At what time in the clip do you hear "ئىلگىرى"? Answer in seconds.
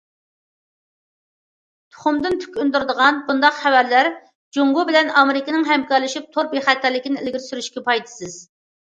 7.23-7.45